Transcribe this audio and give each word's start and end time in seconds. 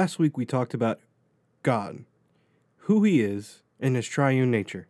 Last 0.00 0.18
week 0.18 0.38
we 0.38 0.46
talked 0.46 0.72
about 0.72 0.98
God, 1.62 2.06
who 2.84 3.04
He 3.04 3.20
is, 3.20 3.60
and 3.78 3.96
His 3.96 4.08
triune 4.08 4.50
nature. 4.50 4.86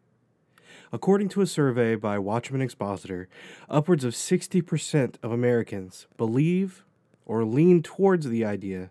According 0.92 1.30
to 1.30 1.40
a 1.40 1.48
survey 1.48 1.96
by 1.96 2.16
Watchman 2.16 2.62
Expositor, 2.62 3.28
upwards 3.68 4.04
of 4.04 4.14
60% 4.14 5.16
of 5.20 5.32
Americans 5.32 6.06
believe 6.16 6.84
or 7.26 7.44
lean 7.44 7.82
towards 7.82 8.28
the 8.28 8.44
idea 8.44 8.90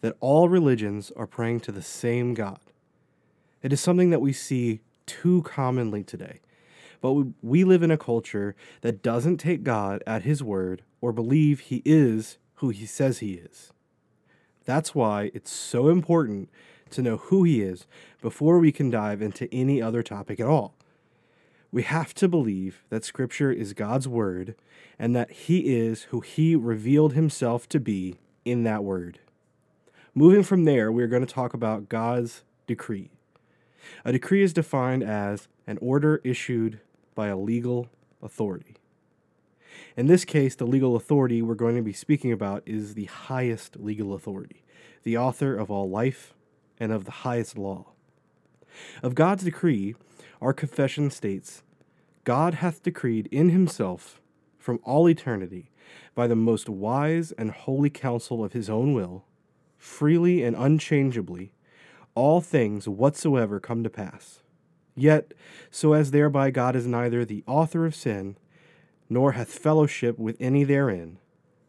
that 0.00 0.16
all 0.20 0.48
religions 0.48 1.12
are 1.14 1.26
praying 1.26 1.60
to 1.60 1.72
the 1.72 1.82
same 1.82 2.32
God. 2.32 2.60
It 3.62 3.70
is 3.70 3.82
something 3.82 4.08
that 4.08 4.22
we 4.22 4.32
see 4.32 4.80
too 5.04 5.42
commonly 5.42 6.02
today. 6.02 6.40
But 7.02 7.12
we 7.42 7.64
live 7.64 7.82
in 7.82 7.90
a 7.90 7.98
culture 7.98 8.56
that 8.80 9.02
doesn't 9.02 9.36
take 9.36 9.62
God 9.62 10.02
at 10.06 10.22
His 10.22 10.42
word 10.42 10.80
or 11.02 11.12
believe 11.12 11.60
He 11.60 11.82
is 11.84 12.38
who 12.54 12.70
He 12.70 12.86
says 12.86 13.18
He 13.18 13.34
is. 13.34 13.74
That's 14.64 14.94
why 14.94 15.30
it's 15.34 15.52
so 15.52 15.88
important 15.88 16.48
to 16.90 17.02
know 17.02 17.16
who 17.16 17.44
He 17.44 17.62
is 17.62 17.86
before 18.20 18.58
we 18.58 18.72
can 18.72 18.90
dive 18.90 19.22
into 19.22 19.52
any 19.52 19.80
other 19.80 20.02
topic 20.02 20.40
at 20.40 20.46
all. 20.46 20.74
We 21.72 21.82
have 21.84 22.14
to 22.14 22.28
believe 22.28 22.82
that 22.88 23.04
Scripture 23.04 23.52
is 23.52 23.72
God's 23.74 24.08
Word 24.08 24.56
and 24.98 25.14
that 25.14 25.30
He 25.30 25.76
is 25.76 26.04
who 26.04 26.20
He 26.20 26.56
revealed 26.56 27.12
Himself 27.14 27.68
to 27.70 27.80
be 27.80 28.18
in 28.44 28.64
that 28.64 28.82
Word. 28.84 29.20
Moving 30.14 30.42
from 30.42 30.64
there, 30.64 30.90
we're 30.90 31.06
going 31.06 31.24
to 31.24 31.32
talk 31.32 31.54
about 31.54 31.88
God's 31.88 32.42
decree. 32.66 33.10
A 34.04 34.12
decree 34.12 34.42
is 34.42 34.52
defined 34.52 35.04
as 35.04 35.48
an 35.66 35.78
order 35.80 36.20
issued 36.24 36.80
by 37.14 37.28
a 37.28 37.36
legal 37.36 37.88
authority. 38.20 38.74
In 39.96 40.06
this 40.06 40.24
case, 40.24 40.54
the 40.54 40.66
legal 40.66 40.96
authority 40.96 41.42
we're 41.42 41.54
going 41.54 41.76
to 41.76 41.82
be 41.82 41.92
speaking 41.92 42.32
about 42.32 42.62
is 42.66 42.94
the 42.94 43.06
highest 43.06 43.76
legal 43.76 44.14
authority, 44.14 44.64
the 45.02 45.16
author 45.16 45.56
of 45.56 45.70
all 45.70 45.88
life 45.88 46.34
and 46.78 46.92
of 46.92 47.04
the 47.04 47.10
highest 47.10 47.58
law. 47.58 47.86
Of 49.02 49.14
God's 49.14 49.44
decree, 49.44 49.94
our 50.40 50.52
confession 50.52 51.10
states 51.10 51.62
God 52.24 52.54
hath 52.54 52.82
decreed 52.82 53.28
in 53.30 53.50
himself 53.50 54.20
from 54.58 54.80
all 54.84 55.08
eternity 55.08 55.70
by 56.14 56.26
the 56.26 56.36
most 56.36 56.68
wise 56.68 57.32
and 57.32 57.50
holy 57.50 57.90
counsel 57.90 58.44
of 58.44 58.52
his 58.52 58.68
own 58.68 58.94
will, 58.94 59.24
freely 59.78 60.42
and 60.42 60.54
unchangeably, 60.56 61.52
all 62.14 62.40
things 62.40 62.88
whatsoever 62.88 63.58
come 63.60 63.82
to 63.82 63.90
pass. 63.90 64.42
Yet, 64.94 65.32
so 65.70 65.92
as 65.92 66.10
thereby 66.10 66.50
God 66.50 66.76
is 66.76 66.86
neither 66.86 67.24
the 67.24 67.42
author 67.46 67.86
of 67.86 67.94
sin, 67.94 68.36
nor 69.10 69.32
hath 69.32 69.52
fellowship 69.52 70.16
with 70.18 70.36
any 70.40 70.62
therein, 70.62 71.18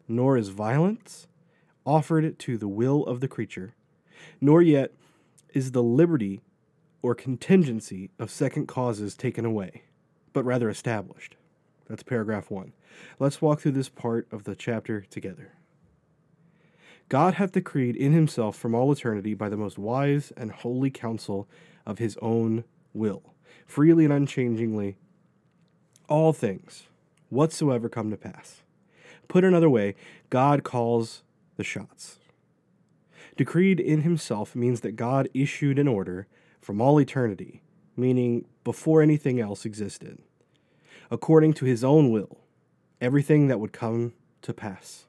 nor 0.06 0.38
is 0.38 0.48
violence 0.48 1.26
offered 1.84 2.38
to 2.38 2.56
the 2.56 2.68
will 2.68 3.04
of 3.04 3.20
the 3.20 3.26
creature, 3.26 3.74
nor 4.40 4.62
yet 4.62 4.92
is 5.52 5.72
the 5.72 5.82
liberty 5.82 6.40
or 7.02 7.16
contingency 7.16 8.10
of 8.20 8.30
second 8.30 8.66
causes 8.66 9.16
taken 9.16 9.44
away, 9.44 9.82
but 10.32 10.44
rather 10.44 10.70
established. 10.70 11.34
That's 11.88 12.04
paragraph 12.04 12.48
one. 12.48 12.72
Let's 13.18 13.42
walk 13.42 13.60
through 13.60 13.72
this 13.72 13.88
part 13.88 14.28
of 14.30 14.44
the 14.44 14.54
chapter 14.54 15.00
together. 15.00 15.52
God 17.08 17.34
hath 17.34 17.52
decreed 17.52 17.96
in 17.96 18.12
himself 18.12 18.56
from 18.56 18.74
all 18.74 18.92
eternity 18.92 19.34
by 19.34 19.48
the 19.48 19.56
most 19.56 19.76
wise 19.76 20.32
and 20.36 20.52
holy 20.52 20.90
counsel 20.90 21.48
of 21.84 21.98
his 21.98 22.16
own 22.22 22.62
will, 22.94 23.34
freely 23.66 24.04
and 24.04 24.12
unchangingly, 24.12 24.96
all 26.08 26.32
things 26.32 26.84
whatsoever 27.32 27.88
come 27.88 28.10
to 28.10 28.16
pass. 28.16 28.62
Put 29.26 29.42
another 29.42 29.70
way, 29.70 29.94
God 30.28 30.62
calls 30.62 31.22
the 31.56 31.64
shots. 31.64 32.18
Decreed 33.36 33.80
in 33.80 34.02
himself 34.02 34.54
means 34.54 34.82
that 34.82 34.96
God 34.96 35.28
issued 35.32 35.78
an 35.78 35.88
order 35.88 36.26
from 36.60 36.80
all 36.80 37.00
eternity, 37.00 37.62
meaning 37.96 38.44
before 38.62 39.00
anything 39.00 39.40
else 39.40 39.64
existed, 39.64 40.18
according 41.10 41.54
to 41.54 41.64
his 41.64 41.82
own 41.82 42.10
will, 42.10 42.38
everything 43.00 43.48
that 43.48 43.58
would 43.58 43.72
come 43.72 44.12
to 44.42 44.52
pass. 44.52 45.06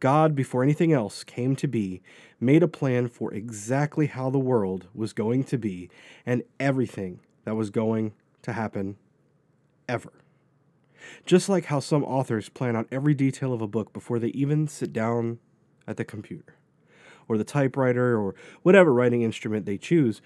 God, 0.00 0.34
before 0.34 0.62
anything 0.62 0.92
else 0.92 1.22
came 1.22 1.54
to 1.56 1.68
be, 1.68 2.02
made 2.40 2.62
a 2.62 2.68
plan 2.68 3.08
for 3.08 3.32
exactly 3.32 4.06
how 4.06 4.28
the 4.28 4.38
world 4.38 4.88
was 4.92 5.12
going 5.12 5.44
to 5.44 5.56
be 5.56 5.88
and 6.26 6.42
everything 6.58 7.20
that 7.44 7.54
was 7.54 7.70
going 7.70 8.12
to 8.42 8.52
happen 8.52 8.96
ever. 9.88 10.12
Just 11.24 11.48
like 11.48 11.66
how 11.66 11.80
some 11.80 12.04
authors 12.04 12.48
plan 12.48 12.76
out 12.76 12.88
every 12.90 13.14
detail 13.14 13.52
of 13.52 13.62
a 13.62 13.68
book 13.68 13.92
before 13.92 14.18
they 14.18 14.28
even 14.28 14.68
sit 14.68 14.92
down 14.92 15.38
at 15.86 15.96
the 15.96 16.04
computer 16.04 16.56
or 17.28 17.38
the 17.38 17.44
typewriter 17.44 18.18
or 18.18 18.34
whatever 18.62 18.92
writing 18.92 19.22
instrument 19.22 19.66
they 19.66 19.78
choose, 19.78 20.20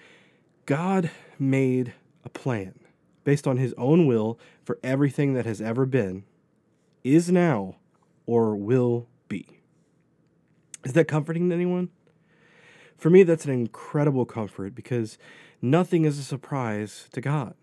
God 0.66 1.10
made 1.38 1.94
a 2.24 2.28
plan 2.28 2.74
based 3.24 3.46
on 3.46 3.56
his 3.56 3.74
own 3.76 4.06
will 4.06 4.38
for 4.64 4.78
everything 4.82 5.34
that 5.34 5.46
has 5.46 5.60
ever 5.60 5.86
been, 5.86 6.24
is 7.04 7.30
now, 7.30 7.76
or 8.26 8.56
will 8.56 9.08
be. 9.28 9.60
Is 10.84 10.92
that 10.94 11.08
comforting 11.08 11.48
to 11.48 11.54
anyone? 11.54 11.90
For 12.96 13.10
me, 13.10 13.22
that's 13.22 13.44
an 13.44 13.52
incredible 13.52 14.26
comfort 14.26 14.74
because 14.74 15.18
nothing 15.62 16.04
is 16.04 16.18
a 16.18 16.22
surprise 16.22 17.08
to 17.12 17.20
God. 17.20 17.54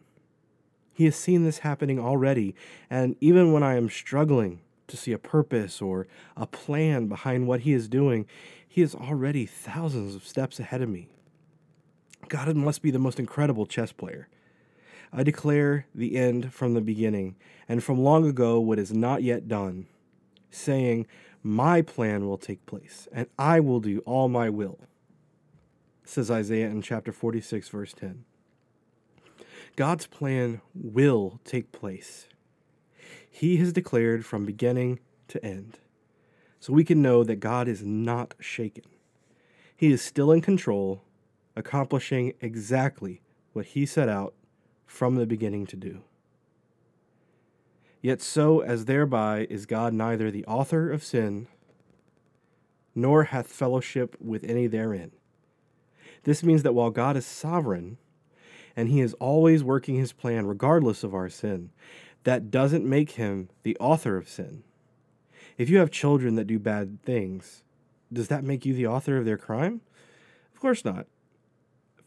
He 0.98 1.06
has 1.06 1.16
seen 1.16 1.44
this 1.44 1.60
happening 1.60 2.00
already, 2.00 2.56
and 2.90 3.16
even 3.22 3.54
when 3.54 3.62
I 3.62 3.76
am 3.76 3.88
struggling 3.88 4.62
to 4.88 4.98
see 4.98 5.12
a 5.12 5.20
purpose 5.20 5.80
or 5.80 6.08
a 6.36 6.48
plan 6.48 7.06
behind 7.06 7.46
what 7.46 7.60
He 7.60 7.74
is 7.74 7.88
doing, 7.88 8.26
He 8.68 8.82
is 8.82 8.96
already 8.96 9.46
thousands 9.46 10.16
of 10.16 10.26
steps 10.26 10.60
ahead 10.60 10.82
of 10.82 10.90
me. 10.90 11.08
God 12.30 12.56
must 12.56 12.82
be 12.82 12.90
the 12.90 12.98
most 12.98 13.20
incredible 13.20 13.68
chess 13.68 13.92
player. 13.92 14.28
I 15.14 15.22
declare 15.22 15.86
the 15.94 16.18
end 16.18 16.52
from 16.52 16.74
the 16.74 16.82
beginning, 16.82 17.36
and 17.70 17.84
from 17.84 18.00
long 18.00 18.28
ago 18.28 18.60
what 18.60 18.80
is 18.80 18.92
not 18.92 19.22
yet 19.22 19.48
done, 19.48 19.86
saying, 20.50 21.06
My 21.44 21.84
plan 21.84 22.26
will 22.26 22.40
take 22.40 22.66
place, 22.66 23.08
and 23.12 23.28
I 23.38 23.60
will 23.60 23.82
do 23.82 24.00
all 24.00 24.30
my 24.30 24.50
will, 24.50 24.80
says 26.04 26.32
Isaiah 26.32 26.72
in 26.72 26.82
chapter 26.82 27.12
46, 27.12 27.70
verse 27.70 27.94
10. 27.94 28.26
God's 29.78 30.08
plan 30.08 30.62
will 30.74 31.40
take 31.46 31.72
place. 31.72 32.28
He 33.30 33.58
has 33.58 33.72
declared 33.72 34.26
from 34.26 34.44
beginning 34.44 35.00
to 35.28 35.46
end. 35.46 35.78
So 36.60 36.74
we 36.74 36.84
can 36.84 37.04
know 37.04 37.24
that 37.24 37.36
God 37.36 37.68
is 37.68 37.84
not 37.84 38.34
shaken. 38.40 38.86
He 39.76 39.92
is 39.92 40.02
still 40.02 40.32
in 40.32 40.42
control, 40.42 41.04
accomplishing 41.56 42.34
exactly 42.42 43.22
what 43.54 43.68
he 43.68 43.86
set 43.86 44.10
out 44.10 44.34
from 44.88 45.14
the 45.14 45.28
beginning 45.28 45.68
to 45.68 45.76
do. 45.76 46.02
Yet 48.02 48.20
so 48.20 48.62
as 48.62 48.86
thereby 48.86 49.46
is 49.48 49.68
God 49.68 49.94
neither 49.94 50.32
the 50.32 50.46
author 50.46 50.92
of 50.92 51.04
sin, 51.04 51.48
nor 52.96 53.26
hath 53.26 53.46
fellowship 53.46 54.16
with 54.20 54.44
any 54.44 54.66
therein. 54.66 55.12
This 56.24 56.42
means 56.42 56.64
that 56.64 56.74
while 56.74 56.90
God 56.90 57.16
is 57.16 57.28
sovereign, 57.28 58.00
and 58.78 58.90
he 58.90 59.02
is 59.02 59.16
always 59.16 59.64
working 59.64 59.96
his 59.96 60.14
plan 60.14 60.46
regardless 60.46 61.04
of 61.04 61.16
our 61.16 61.28
sin. 61.28 61.72
That 62.24 62.52
doesn't 62.52 62.86
make 62.86 63.12
him 63.12 63.50
the 63.64 63.76
author 63.78 64.16
of 64.16 64.30
sin. 64.30 64.64
If 65.58 65.70
you 65.70 65.80
have 65.80 65.90
children 65.90 66.36
that 66.36 66.46
do 66.46 66.60
bad 66.60 67.02
things, 67.04 67.64
does 68.14 68.28
that 68.28 68.44
make 68.44 68.66
you 68.66 68.76
the 68.76 68.86
author 68.86 69.18
of 69.18 69.26
their 69.26 69.38
crime? 69.38 69.82
Of 70.54 70.62
course 70.62 70.86
not. 70.86 71.08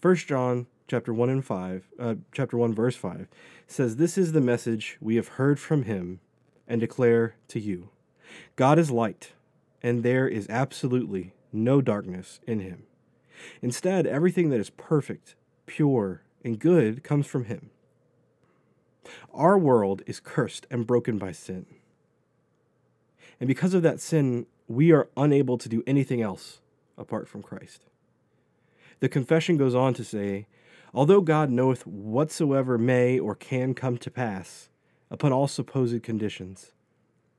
1 0.01 0.17
John 0.17 0.67
chapter 0.87 1.13
1 1.13 1.29
and 1.29 1.45
5, 1.45 1.89
uh, 1.99 2.15
chapter 2.33 2.57
1 2.57 2.75
verse 2.75 2.97
5 2.97 3.27
says 3.67 3.97
this 3.97 4.17
is 4.17 4.33
the 4.33 4.41
message 4.41 4.97
we 5.01 5.17
have 5.17 5.29
heard 5.29 5.59
from 5.59 5.85
him 5.85 6.21
and 6.69 6.81
declare 6.81 7.35
to 7.49 7.59
you. 7.59 7.89
God 8.55 8.79
is 8.79 8.91
light, 8.91 9.33
and 9.83 10.03
there 10.03 10.29
is 10.29 10.49
absolutely 10.49 11.33
no 11.53 11.81
darkness 11.81 12.41
in 12.47 12.61
him. 12.61 12.85
Instead, 13.61 14.07
everything 14.07 14.51
that 14.51 14.61
is 14.61 14.71
perfect, 14.71 15.35
pure, 15.67 16.23
and 16.45 16.59
good 16.59 17.03
comes 17.05 17.27
from 17.27 17.45
Him. 17.45 17.71
Our 19.33 19.59
world 19.59 20.03
is 20.07 20.21
cursed 20.21 20.67
and 20.71 20.87
broken 20.87 21.19
by 21.19 21.33
sin. 21.33 21.67
And 23.39 23.49
because 23.49 23.75
of 23.75 23.83
that 23.83 24.01
sin, 24.01 24.47
we 24.69 24.93
are 24.93 25.09
unable 25.17 25.59
to 25.59 25.69
do 25.69 25.83
anything 25.87 26.21
else 26.21 26.61
apart 26.99 27.29
from 27.29 27.43
Christ. 27.43 27.87
The 29.01 29.09
confession 29.09 29.57
goes 29.57 29.75
on 29.75 29.95
to 29.95 30.05
say, 30.05 30.47
Although 30.93 31.21
God 31.21 31.51
knoweth 31.51 31.87
whatsoever 31.87 32.77
may 32.77 33.19
or 33.19 33.35
can 33.35 33.75
come 33.75 33.97
to 33.99 34.11
pass 34.11 34.69
upon 35.11 35.33
all 35.33 35.49
supposed 35.49 36.03
conditions, 36.03 36.73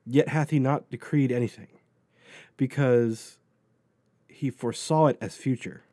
yet 0.06 0.30
hath 0.30 0.50
he 0.50 0.59
not 0.59 0.89
decreed 0.89 1.31
anything, 1.31 1.68
because 2.57 3.38
he 4.27 4.50
foresaw 4.50 5.07
it 5.07 5.18
as 5.21 5.36
future 5.36 5.83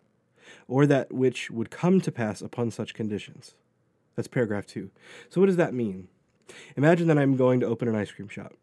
or 0.68 0.86
that 0.86 1.12
which 1.12 1.50
would 1.50 1.70
come 1.70 2.00
to 2.02 2.12
pass 2.12 2.40
upon 2.40 2.70
such 2.70 2.94
conditions. 2.94 3.54
That's 4.14 4.28
paragraph 4.28 4.66
two. 4.66 4.90
So, 5.30 5.40
what 5.40 5.46
does 5.46 5.56
that 5.56 5.74
mean? 5.74 6.08
Imagine 6.76 7.08
that 7.08 7.18
I'm 7.18 7.36
going 7.36 7.60
to 7.60 7.66
open 7.66 7.88
an 7.88 7.96
ice 7.96 8.12
cream 8.12 8.28
shop. 8.28 8.54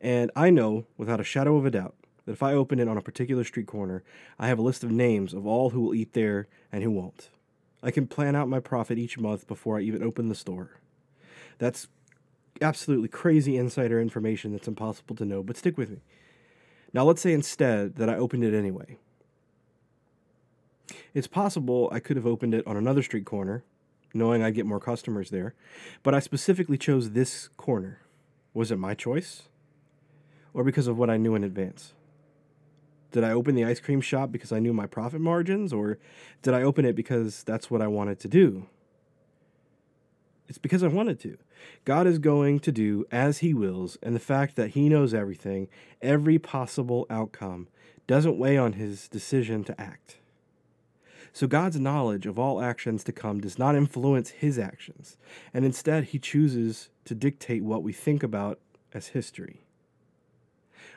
And 0.00 0.30
I 0.36 0.50
know, 0.50 0.86
without 0.96 1.20
a 1.20 1.24
shadow 1.24 1.56
of 1.56 1.66
a 1.66 1.70
doubt, 1.70 1.94
that 2.24 2.32
if 2.32 2.42
I 2.42 2.52
open 2.52 2.78
it 2.78 2.88
on 2.88 2.96
a 2.96 3.02
particular 3.02 3.44
street 3.44 3.66
corner, 3.66 4.04
I 4.38 4.48
have 4.48 4.58
a 4.58 4.62
list 4.62 4.84
of 4.84 4.90
names 4.90 5.34
of 5.34 5.46
all 5.46 5.70
who 5.70 5.80
will 5.80 5.94
eat 5.94 6.12
there 6.12 6.46
and 6.70 6.82
who 6.82 6.90
won't. 6.90 7.30
I 7.82 7.90
can 7.90 8.06
plan 8.06 8.36
out 8.36 8.48
my 8.48 8.60
profit 8.60 8.98
each 8.98 9.18
month 9.18 9.46
before 9.46 9.78
I 9.78 9.82
even 9.82 10.02
open 10.02 10.28
the 10.28 10.34
store. 10.34 10.70
That's 11.58 11.88
absolutely 12.60 13.08
crazy 13.08 13.56
insider 13.56 14.00
information 14.00 14.52
that's 14.52 14.68
impossible 14.68 15.16
to 15.16 15.24
know, 15.24 15.42
but 15.42 15.56
stick 15.56 15.78
with 15.78 15.90
me. 15.90 15.98
Now, 16.92 17.04
let's 17.04 17.22
say 17.22 17.32
instead 17.32 17.96
that 17.96 18.08
I 18.08 18.16
opened 18.16 18.44
it 18.44 18.54
anyway. 18.54 18.98
It's 21.14 21.26
possible 21.26 21.88
I 21.92 22.00
could 22.00 22.16
have 22.16 22.26
opened 22.26 22.54
it 22.54 22.66
on 22.66 22.76
another 22.76 23.02
street 23.02 23.24
corner, 23.24 23.64
knowing 24.14 24.42
I'd 24.42 24.54
get 24.54 24.66
more 24.66 24.80
customers 24.80 25.30
there, 25.30 25.54
but 26.02 26.14
I 26.14 26.20
specifically 26.20 26.78
chose 26.78 27.10
this 27.10 27.48
corner. 27.56 28.00
Was 28.54 28.70
it 28.70 28.78
my 28.78 28.94
choice? 28.94 29.48
Or 30.54 30.64
because 30.64 30.86
of 30.86 30.96
what 30.96 31.10
I 31.10 31.16
knew 31.16 31.34
in 31.34 31.44
advance? 31.44 31.94
Did 33.10 33.24
I 33.24 33.30
open 33.30 33.54
the 33.54 33.64
ice 33.64 33.80
cream 33.80 34.00
shop 34.00 34.30
because 34.30 34.52
I 34.52 34.58
knew 34.58 34.72
my 34.72 34.86
profit 34.86 35.20
margins, 35.20 35.72
or 35.72 35.98
did 36.42 36.54
I 36.54 36.62
open 36.62 36.84
it 36.84 36.94
because 36.94 37.42
that's 37.42 37.70
what 37.70 37.80
I 37.80 37.86
wanted 37.86 38.18
to 38.20 38.28
do? 38.28 38.66
It's 40.48 40.58
because 40.58 40.82
I 40.82 40.88
wanted 40.88 41.20
to. 41.20 41.36
God 41.84 42.06
is 42.06 42.18
going 42.18 42.60
to 42.60 42.72
do 42.72 43.06
as 43.10 43.38
He 43.38 43.52
wills, 43.52 43.98
and 44.02 44.14
the 44.14 44.20
fact 44.20 44.56
that 44.56 44.70
He 44.70 44.88
knows 44.88 45.12
everything, 45.14 45.68
every 46.00 46.38
possible 46.38 47.06
outcome, 47.10 47.68
doesn't 48.06 48.38
weigh 48.38 48.56
on 48.56 48.74
His 48.74 49.08
decision 49.08 49.64
to 49.64 49.80
act. 49.80 50.16
So 51.32 51.46
God's 51.46 51.78
knowledge 51.78 52.26
of 52.26 52.38
all 52.38 52.60
actions 52.60 53.04
to 53.04 53.12
come 53.12 53.40
does 53.40 53.58
not 53.58 53.74
influence 53.74 54.30
His 54.30 54.58
actions, 54.58 55.16
and 55.52 55.64
instead 55.64 56.04
He 56.04 56.18
chooses 56.18 56.90
to 57.04 57.14
dictate 57.14 57.62
what 57.62 57.82
we 57.82 57.92
think 57.92 58.22
about 58.22 58.60
as 58.92 59.08
history. 59.08 59.60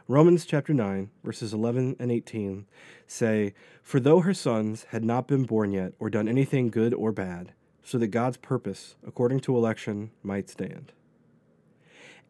Romans 0.07 0.45
chapter 0.45 0.73
9, 0.73 1.09
verses 1.23 1.53
11 1.53 1.95
and 1.99 2.11
18 2.11 2.65
say, 3.07 3.53
For 3.83 3.99
though 3.99 4.21
her 4.21 4.33
sons 4.33 4.85
had 4.89 5.03
not 5.03 5.27
been 5.27 5.43
born 5.43 5.71
yet, 5.71 5.93
or 5.99 6.09
done 6.09 6.27
anything 6.27 6.69
good 6.69 6.93
or 6.93 7.11
bad, 7.11 7.53
so 7.83 7.97
that 7.97 8.07
God's 8.07 8.37
purpose, 8.37 8.95
according 9.05 9.39
to 9.41 9.55
election, 9.55 10.11
might 10.23 10.49
stand. 10.49 10.91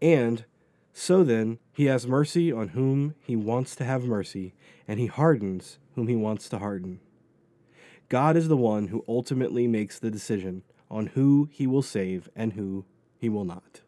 And 0.02 0.46
so 0.94 1.24
then, 1.24 1.60
he 1.72 1.86
has 1.86 2.06
mercy 2.06 2.52
on 2.52 2.70
whom 2.70 3.16
he 3.22 3.36
wants 3.36 3.76
to 3.78 3.86
have 3.86 4.04
mercy, 4.04 4.54
and 4.88 5.00
he 5.00 5.08
hardens 5.08 5.80
whom 5.96 6.08
he 6.08 6.16
wants 6.16 6.50
to 6.50 6.60
harden. 6.60 7.00
God 8.12 8.36
is 8.36 8.50
the 8.50 8.58
one 8.58 8.90
who 8.90 9.06
ultimately 9.08 9.70
makes 9.70 9.98
the 9.98 10.12
decision 10.12 10.64
on 10.90 11.08
who 11.08 11.48
he 11.50 11.66
will 11.66 11.82
save 11.82 12.28
and 12.36 12.52
who 12.52 12.84
he 13.18 13.30
will 13.30 13.46
not. 13.46 13.80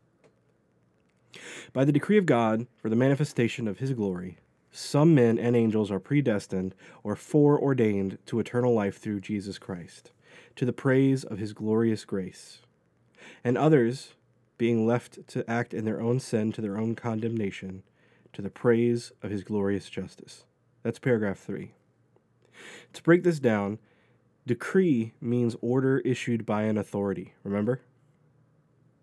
By 1.73 1.83
the 1.83 1.91
decree 1.91 2.17
of 2.17 2.25
God, 2.25 2.65
for 2.77 2.87
the 2.87 2.95
manifestation 2.95 3.67
of 3.67 3.79
his 3.79 3.91
glory, 3.91 4.37
some 4.71 5.13
men 5.13 5.37
and 5.37 5.57
angels 5.57 5.91
are 5.91 5.99
predestined 5.99 6.73
or 7.03 7.17
foreordained 7.17 8.17
to 8.27 8.39
eternal 8.39 8.73
life 8.73 8.97
through 8.97 9.19
Jesus 9.19 9.59
Christ 9.59 10.13
to 10.55 10.63
the 10.63 10.71
praise 10.71 11.25
of 11.25 11.39
his 11.39 11.51
glorious 11.51 12.05
grace. 12.05 12.61
And 13.43 13.57
others, 13.57 14.13
being 14.57 14.87
left 14.87 15.27
to 15.27 15.51
act 15.51 15.73
in 15.73 15.83
their 15.83 15.99
own 15.99 16.21
sin 16.21 16.53
to 16.53 16.61
their 16.61 16.77
own 16.77 16.95
condemnation, 16.95 17.83
to 18.31 18.41
the 18.41 18.49
praise 18.49 19.11
of 19.21 19.31
his 19.31 19.43
glorious 19.43 19.89
justice. 19.89 20.45
That's 20.81 20.97
paragraph 20.97 21.39
three. 21.39 21.73
To 22.93 23.03
break 23.03 23.23
this 23.23 23.41
down, 23.41 23.79
decree 24.45 25.13
means 25.21 25.55
order 25.61 25.99
issued 25.99 26.45
by 26.45 26.63
an 26.63 26.77
authority, 26.77 27.33
remember? 27.43 27.81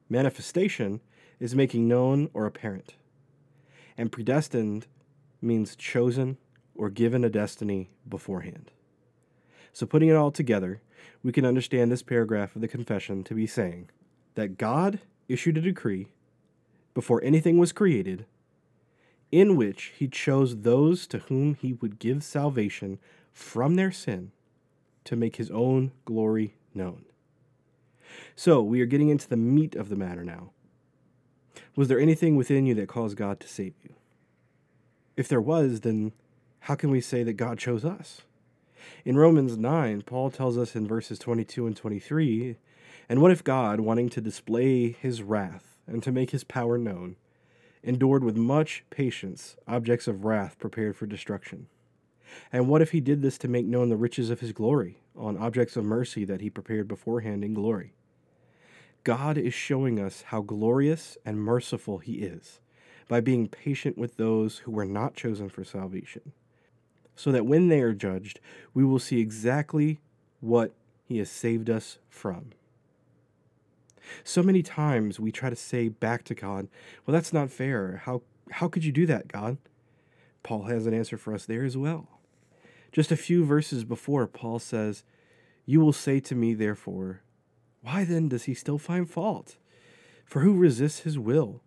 Manifestation 0.08 1.00
is 1.38 1.54
making 1.54 1.88
known 1.88 2.28
or 2.34 2.46
apparent. 2.46 2.94
And 3.96 4.12
predestined 4.12 4.86
means 5.40 5.76
chosen 5.76 6.36
or 6.74 6.90
given 6.90 7.24
a 7.24 7.30
destiny 7.30 7.90
beforehand. 8.08 8.70
So, 9.72 9.86
putting 9.86 10.08
it 10.08 10.16
all 10.16 10.30
together, 10.30 10.82
we 11.22 11.32
can 11.32 11.44
understand 11.44 11.90
this 11.90 12.02
paragraph 12.02 12.54
of 12.54 12.62
the 12.62 12.68
confession 12.68 13.22
to 13.24 13.34
be 13.34 13.46
saying 13.46 13.90
that 14.34 14.58
God 14.58 15.00
issued 15.28 15.56
a 15.56 15.60
decree 15.60 16.08
before 16.94 17.22
anything 17.22 17.58
was 17.58 17.72
created 17.72 18.26
in 19.30 19.56
which 19.56 19.92
he 19.96 20.08
chose 20.08 20.62
those 20.62 21.06
to 21.06 21.18
whom 21.18 21.54
he 21.54 21.72
would 21.74 21.98
give 21.98 22.22
salvation 22.24 22.98
from 23.32 23.76
their 23.76 23.92
sin 23.92 24.32
to 25.04 25.16
make 25.16 25.36
his 25.36 25.50
own 25.50 25.92
glory 26.04 26.54
known. 26.74 27.04
So, 28.34 28.62
we 28.62 28.80
are 28.80 28.86
getting 28.86 29.08
into 29.08 29.28
the 29.28 29.36
meat 29.36 29.74
of 29.74 29.88
the 29.88 29.96
matter 29.96 30.24
now. 30.24 30.50
Was 31.76 31.88
there 31.88 32.00
anything 32.00 32.36
within 32.36 32.66
you 32.66 32.74
that 32.74 32.88
caused 32.88 33.16
God 33.16 33.40
to 33.40 33.48
save 33.48 33.74
you? 33.82 33.94
If 35.16 35.28
there 35.28 35.40
was, 35.40 35.80
then 35.80 36.12
how 36.60 36.74
can 36.74 36.90
we 36.90 37.00
say 37.00 37.22
that 37.22 37.34
God 37.34 37.58
chose 37.58 37.84
us? 37.84 38.22
In 39.04 39.16
Romans 39.16 39.56
9, 39.56 40.02
Paul 40.02 40.30
tells 40.30 40.58
us 40.58 40.74
in 40.74 40.86
verses 40.86 41.18
22 41.18 41.66
and 41.66 41.76
23 41.76 42.56
And 43.08 43.20
what 43.20 43.30
if 43.30 43.44
God, 43.44 43.80
wanting 43.80 44.08
to 44.10 44.20
display 44.20 44.92
his 44.92 45.22
wrath 45.22 45.76
and 45.86 46.02
to 46.02 46.12
make 46.12 46.30
his 46.30 46.44
power 46.44 46.78
known, 46.78 47.16
endured 47.82 48.24
with 48.24 48.36
much 48.36 48.84
patience 48.90 49.56
objects 49.66 50.06
of 50.06 50.24
wrath 50.24 50.58
prepared 50.58 50.96
for 50.96 51.06
destruction? 51.06 51.66
And 52.52 52.68
what 52.68 52.82
if 52.82 52.90
he 52.92 53.00
did 53.00 53.22
this 53.22 53.38
to 53.38 53.48
make 53.48 53.66
known 53.66 53.88
the 53.88 53.96
riches 53.96 54.30
of 54.30 54.40
his 54.40 54.52
glory 54.52 54.98
on 55.16 55.36
objects 55.36 55.76
of 55.76 55.84
mercy 55.84 56.24
that 56.24 56.40
he 56.40 56.50
prepared 56.50 56.88
beforehand 56.88 57.44
in 57.44 57.54
glory? 57.54 57.92
God 59.04 59.38
is 59.38 59.54
showing 59.54 59.98
us 59.98 60.22
how 60.26 60.42
glorious 60.42 61.16
and 61.24 61.42
merciful 61.42 61.98
he 61.98 62.14
is 62.14 62.60
by 63.08 63.20
being 63.20 63.48
patient 63.48 63.96
with 63.96 64.16
those 64.16 64.58
who 64.58 64.70
were 64.70 64.84
not 64.84 65.14
chosen 65.14 65.48
for 65.48 65.64
salvation 65.64 66.32
so 67.20 67.30
that 67.32 67.44
when 67.44 67.68
they 67.68 67.82
are 67.82 67.92
judged, 67.92 68.40
we 68.72 68.82
will 68.82 68.98
see 68.98 69.20
exactly 69.20 70.00
what 70.40 70.72
He 71.04 71.18
has 71.18 71.30
saved 71.30 71.68
us 71.68 71.98
from. 72.08 72.52
So 74.24 74.42
many 74.42 74.62
times 74.62 75.20
we 75.20 75.30
try 75.30 75.50
to 75.50 75.56
say 75.56 75.88
back 75.88 76.24
to 76.24 76.34
God, 76.34 76.68
Well, 77.04 77.12
that's 77.12 77.32
not 77.32 77.50
fair. 77.50 78.02
How, 78.04 78.22
how 78.52 78.68
could 78.68 78.84
you 78.84 78.92
do 78.92 79.04
that, 79.04 79.28
God? 79.28 79.58
Paul 80.42 80.62
has 80.64 80.86
an 80.86 80.94
answer 80.94 81.18
for 81.18 81.34
us 81.34 81.44
there 81.44 81.62
as 81.62 81.76
well. 81.76 82.19
Just 82.92 83.12
a 83.12 83.16
few 83.16 83.44
verses 83.44 83.84
before, 83.84 84.26
Paul 84.26 84.58
says, 84.58 85.04
You 85.64 85.80
will 85.80 85.92
say 85.92 86.20
to 86.20 86.34
me, 86.34 86.54
therefore, 86.54 87.22
Why 87.82 88.04
then 88.04 88.28
does 88.28 88.44
he 88.44 88.54
still 88.54 88.78
find 88.78 89.08
fault? 89.08 89.56
For 90.24 90.40
who 90.40 90.56
resists 90.56 91.00
his 91.00 91.18
will? 91.18 91.60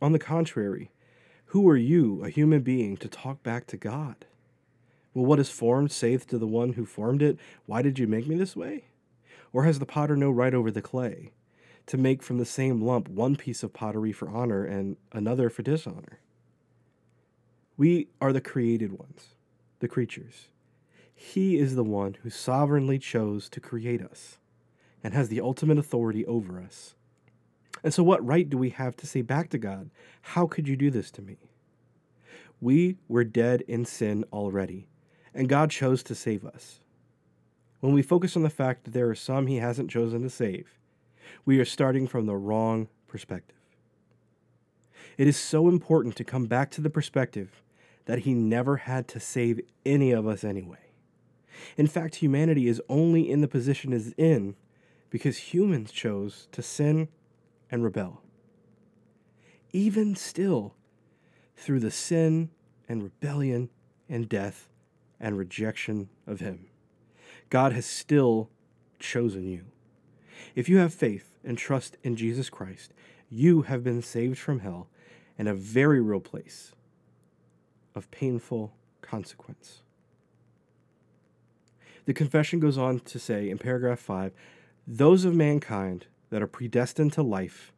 On 0.00 0.12
the 0.12 0.18
contrary, 0.18 0.90
who 1.46 1.68
are 1.68 1.76
you, 1.76 2.24
a 2.24 2.30
human 2.30 2.62
being, 2.62 2.96
to 2.96 3.08
talk 3.08 3.42
back 3.42 3.66
to 3.68 3.76
God? 3.76 4.24
Will 5.14 5.26
what 5.26 5.38
is 5.38 5.50
formed 5.50 5.92
saith 5.92 6.26
to 6.28 6.38
the 6.38 6.46
one 6.46 6.72
who 6.72 6.86
formed 6.86 7.22
it, 7.22 7.38
Why 7.66 7.82
did 7.82 7.98
you 7.98 8.06
make 8.06 8.26
me 8.26 8.36
this 8.36 8.56
way? 8.56 8.84
Or 9.52 9.64
has 9.64 9.78
the 9.78 9.86
potter 9.86 10.16
no 10.16 10.30
right 10.30 10.54
over 10.54 10.70
the 10.70 10.80
clay, 10.80 11.32
to 11.86 11.98
make 11.98 12.22
from 12.22 12.38
the 12.38 12.46
same 12.46 12.80
lump 12.80 13.08
one 13.08 13.36
piece 13.36 13.62
of 13.62 13.74
pottery 13.74 14.12
for 14.12 14.30
honor 14.30 14.64
and 14.64 14.96
another 15.12 15.50
for 15.50 15.62
dishonor? 15.62 16.20
We 17.76 18.08
are 18.20 18.32
the 18.32 18.40
created 18.40 18.92
ones, 18.98 19.34
the 19.82 19.88
creatures. 19.88 20.48
He 21.12 21.58
is 21.58 21.74
the 21.74 21.84
one 21.84 22.16
who 22.22 22.30
sovereignly 22.30 22.98
chose 22.98 23.50
to 23.50 23.60
create 23.60 24.00
us 24.00 24.38
and 25.04 25.12
has 25.12 25.28
the 25.28 25.40
ultimate 25.40 25.76
authority 25.76 26.24
over 26.24 26.60
us. 26.60 26.94
And 27.82 27.92
so, 27.92 28.04
what 28.04 28.24
right 28.24 28.48
do 28.48 28.56
we 28.56 28.70
have 28.70 28.96
to 28.96 29.06
say 29.06 29.22
back 29.22 29.50
to 29.50 29.58
God, 29.58 29.90
How 30.22 30.46
could 30.46 30.68
you 30.68 30.76
do 30.76 30.88
this 30.88 31.10
to 31.10 31.22
me? 31.22 31.36
We 32.60 32.96
were 33.08 33.24
dead 33.24 33.62
in 33.62 33.84
sin 33.84 34.24
already 34.32 34.86
and 35.34 35.48
God 35.48 35.70
chose 35.70 36.02
to 36.04 36.14
save 36.14 36.44
us. 36.44 36.80
When 37.80 37.92
we 37.92 38.02
focus 38.02 38.36
on 38.36 38.42
the 38.44 38.50
fact 38.50 38.84
that 38.84 38.92
there 38.92 39.10
are 39.10 39.14
some 39.16 39.48
He 39.48 39.56
hasn't 39.56 39.90
chosen 39.90 40.22
to 40.22 40.30
save, 40.30 40.78
we 41.44 41.58
are 41.58 41.64
starting 41.64 42.06
from 42.06 42.26
the 42.26 42.36
wrong 42.36 42.86
perspective. 43.08 43.56
It 45.18 45.26
is 45.26 45.36
so 45.36 45.68
important 45.68 46.14
to 46.16 46.24
come 46.24 46.46
back 46.46 46.70
to 46.72 46.80
the 46.80 46.90
perspective 46.90 47.62
that 48.06 48.20
He 48.20 48.34
never 48.34 48.78
had 48.78 49.08
to 49.08 49.20
save 49.20 49.60
any 49.84 50.12
of 50.12 50.26
us 50.26 50.44
anyway. 50.44 50.92
In 51.76 51.86
fact, 51.86 52.16
humanity 52.16 52.68
is 52.68 52.82
only 52.88 53.30
in 53.30 53.40
the 53.40 53.48
position 53.48 53.92
it 53.92 53.96
is 53.96 54.14
in 54.16 54.56
because 55.10 55.38
humans 55.38 55.92
chose 55.92 56.48
to 56.52 56.62
sin 56.62 57.08
and 57.70 57.84
rebel. 57.84 58.22
Even 59.72 60.14
still, 60.14 60.74
through 61.56 61.80
the 61.80 61.90
sin 61.90 62.50
and 62.88 63.02
rebellion 63.02 63.70
and 64.08 64.28
death, 64.28 64.68
and 65.22 65.38
rejection 65.38 66.08
of 66.26 66.40
Him. 66.40 66.66
God 67.48 67.72
has 67.72 67.86
still 67.86 68.50
chosen 68.98 69.46
you. 69.46 69.66
If 70.54 70.68
you 70.68 70.78
have 70.78 70.92
faith 70.92 71.38
and 71.44 71.56
trust 71.56 71.96
in 72.02 72.16
Jesus 72.16 72.50
Christ, 72.50 72.92
you 73.30 73.62
have 73.62 73.84
been 73.84 74.02
saved 74.02 74.38
from 74.38 74.60
hell 74.60 74.88
and 75.38 75.48
a 75.48 75.54
very 75.54 76.00
real 76.00 76.20
place 76.20 76.72
of 77.94 78.10
painful 78.10 78.72
consequence. 79.00 79.82
The 82.04 82.14
confession 82.14 82.58
goes 82.58 82.76
on 82.78 83.00
to 83.00 83.18
say 83.18 83.48
in 83.48 83.58
paragraph 83.58 84.00
5 84.00 84.32
those 84.86 85.24
of 85.24 85.34
mankind 85.34 86.06
that 86.30 86.42
are 86.42 86.48
predestined 86.48 87.12
to 87.12 87.22
life, 87.22 87.72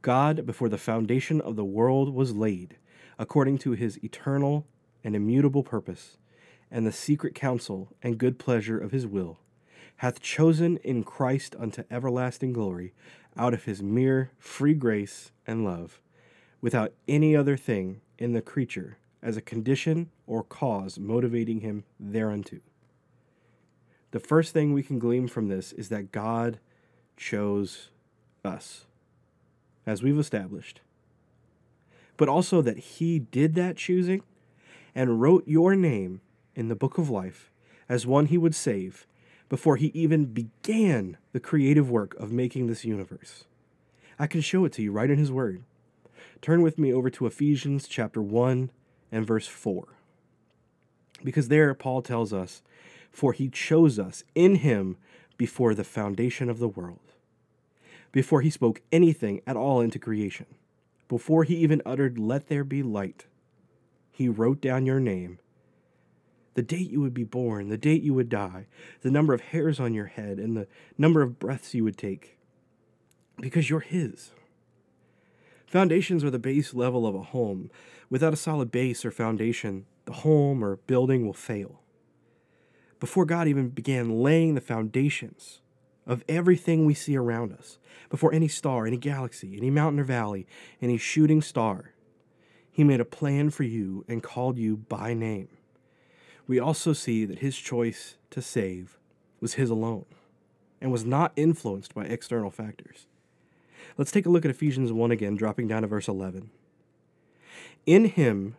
God, 0.00 0.46
before 0.46 0.70
the 0.70 0.78
foundation 0.78 1.40
of 1.40 1.56
the 1.56 1.64
world 1.64 2.14
was 2.14 2.34
laid, 2.34 2.78
according 3.18 3.58
to 3.58 3.72
his 3.72 4.02
eternal 4.02 4.66
and 5.04 5.14
immutable 5.14 5.62
purpose, 5.62 6.16
and 6.70 6.86
the 6.86 6.92
secret 6.92 7.34
counsel 7.34 7.88
and 8.02 8.16
good 8.16 8.38
pleasure 8.38 8.78
of 8.78 8.92
his 8.92 9.06
will, 9.06 9.38
hath 9.96 10.22
chosen 10.22 10.78
in 10.78 11.04
Christ 11.04 11.54
unto 11.58 11.84
everlasting 11.90 12.54
glory, 12.54 12.94
out 13.36 13.52
of 13.52 13.64
his 13.64 13.82
mere 13.82 14.30
free 14.38 14.74
grace 14.74 15.30
and 15.46 15.64
love, 15.64 16.00
without 16.62 16.94
any 17.06 17.36
other 17.36 17.56
thing 17.56 18.00
in 18.18 18.32
the 18.32 18.40
creature 18.40 18.96
as 19.26 19.36
a 19.36 19.42
condition 19.42 20.08
or 20.24 20.44
cause 20.44 21.00
motivating 21.00 21.60
him 21.60 21.82
thereunto. 21.98 22.58
The 24.12 24.20
first 24.20 24.52
thing 24.52 24.72
we 24.72 24.84
can 24.84 25.00
glean 25.00 25.26
from 25.26 25.48
this 25.48 25.72
is 25.72 25.88
that 25.88 26.12
God 26.12 26.60
chose 27.16 27.88
us, 28.44 28.84
as 29.84 30.00
we've 30.00 30.18
established, 30.18 30.80
but 32.16 32.28
also 32.28 32.62
that 32.62 32.78
he 32.78 33.18
did 33.18 33.56
that 33.56 33.76
choosing 33.76 34.22
and 34.94 35.20
wrote 35.20 35.42
your 35.48 35.74
name 35.74 36.20
in 36.54 36.68
the 36.68 36.76
book 36.76 36.96
of 36.96 37.10
life 37.10 37.50
as 37.88 38.06
one 38.06 38.26
he 38.26 38.38
would 38.38 38.54
save 38.54 39.08
before 39.48 39.74
he 39.74 39.88
even 39.88 40.26
began 40.26 41.16
the 41.32 41.40
creative 41.40 41.90
work 41.90 42.14
of 42.14 42.30
making 42.30 42.68
this 42.68 42.84
universe. 42.84 43.44
I 44.20 44.28
can 44.28 44.40
show 44.40 44.64
it 44.64 44.72
to 44.74 44.82
you 44.82 44.92
right 44.92 45.10
in 45.10 45.18
his 45.18 45.32
word. 45.32 45.64
Turn 46.40 46.62
with 46.62 46.78
me 46.78 46.92
over 46.92 47.10
to 47.10 47.26
Ephesians 47.26 47.88
chapter 47.88 48.22
1 48.22 48.70
and 49.16 49.26
verse 49.26 49.46
4. 49.46 49.88
Because 51.24 51.48
there 51.48 51.72
Paul 51.74 52.02
tells 52.02 52.32
us, 52.32 52.62
For 53.10 53.32
he 53.32 53.48
chose 53.48 53.98
us 53.98 54.22
in 54.34 54.56
him 54.56 54.98
before 55.38 55.74
the 55.74 55.84
foundation 55.84 56.50
of 56.50 56.58
the 56.58 56.68
world, 56.68 57.00
before 58.12 58.42
he 58.42 58.50
spoke 58.50 58.82
anything 58.92 59.40
at 59.46 59.56
all 59.56 59.80
into 59.80 59.98
creation, 59.98 60.46
before 61.08 61.44
he 61.44 61.56
even 61.56 61.80
uttered, 61.86 62.18
Let 62.18 62.48
there 62.48 62.64
be 62.64 62.82
light, 62.82 63.24
he 64.12 64.28
wrote 64.28 64.60
down 64.60 64.84
your 64.84 65.00
name 65.00 65.38
the 66.56 66.62
date 66.62 66.90
you 66.90 67.02
would 67.02 67.12
be 67.12 67.22
born, 67.22 67.68
the 67.68 67.76
date 67.76 68.02
you 68.02 68.14
would 68.14 68.30
die, 68.30 68.66
the 69.02 69.10
number 69.10 69.34
of 69.34 69.42
hairs 69.42 69.78
on 69.78 69.92
your 69.92 70.06
head, 70.06 70.38
and 70.38 70.56
the 70.56 70.66
number 70.96 71.20
of 71.20 71.38
breaths 71.38 71.74
you 71.74 71.84
would 71.84 71.98
take. 71.98 72.38
Because 73.38 73.68
you're 73.68 73.80
His. 73.80 74.30
Foundations 75.66 76.24
are 76.24 76.30
the 76.30 76.38
base 76.38 76.72
level 76.72 77.06
of 77.06 77.14
a 77.14 77.22
home. 77.22 77.70
Without 78.08 78.32
a 78.32 78.36
solid 78.36 78.70
base 78.70 79.04
or 79.04 79.10
foundation, 79.10 79.86
the 80.04 80.12
home 80.12 80.64
or 80.64 80.76
building 80.76 81.26
will 81.26 81.32
fail. 81.32 81.80
Before 83.00 83.24
God 83.24 83.48
even 83.48 83.68
began 83.68 84.22
laying 84.22 84.54
the 84.54 84.60
foundations 84.60 85.60
of 86.06 86.24
everything 86.28 86.84
we 86.84 86.94
see 86.94 87.16
around 87.16 87.52
us, 87.52 87.78
before 88.08 88.32
any 88.32 88.48
star, 88.48 88.86
any 88.86 88.96
galaxy, 88.96 89.56
any 89.56 89.70
mountain 89.70 90.00
or 90.00 90.04
valley, 90.04 90.46
any 90.80 90.96
shooting 90.96 91.42
star, 91.42 91.92
He 92.70 92.84
made 92.84 93.00
a 93.00 93.06
plan 93.06 93.50
for 93.50 93.62
you 93.64 94.04
and 94.06 94.22
called 94.22 94.58
you 94.58 94.76
by 94.76 95.14
name 95.14 95.48
we 96.46 96.60
also 96.60 96.92
see 96.92 97.24
that 97.24 97.40
his 97.40 97.56
choice 97.56 98.16
to 98.30 98.40
save 98.40 98.98
was 99.40 99.54
his 99.54 99.70
alone 99.70 100.06
and 100.80 100.92
was 100.92 101.04
not 101.04 101.32
influenced 101.36 101.94
by 101.94 102.04
external 102.04 102.50
factors. 102.50 103.06
Let's 103.96 104.12
take 104.12 104.26
a 104.26 104.28
look 104.28 104.44
at 104.44 104.50
Ephesians 104.50 104.92
1 104.92 105.10
again, 105.10 105.36
dropping 105.36 105.68
down 105.68 105.82
to 105.82 105.88
verse 105.88 106.08
11. 106.08 106.50
In 107.86 108.06
him 108.06 108.56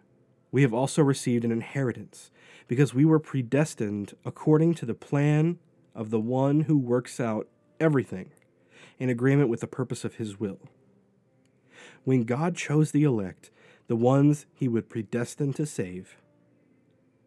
we 0.52 0.62
have 0.62 0.74
also 0.74 1.04
received 1.04 1.44
an 1.44 1.52
inheritance, 1.52 2.32
because 2.68 2.94
we 2.94 3.06
were 3.06 3.20
predestined 3.20 4.14
according 4.26 4.74
to 4.76 4.86
the 4.86 4.94
plan 4.94 5.60
of 5.94 6.10
the 6.10 6.20
one 6.20 6.62
who 6.62 6.78
works 6.78 7.20
out 7.20 7.48
everything 7.80 8.32
in 8.98 9.10
agreement 9.10 9.50
with 9.50 9.60
the 9.60 9.68
purpose 9.68 10.04
of 10.04 10.16
his 10.16 10.40
will. 10.40 10.60
When 12.04 12.24
God 12.24 12.56
chose 12.56 12.92
the 12.92 13.04
elect, 13.04 13.52
the 13.88 13.96
ones 13.96 14.46
he 14.54 14.68
would 14.68 14.90
predestine 14.90 15.54
to 15.54 15.66
save, 15.66 16.18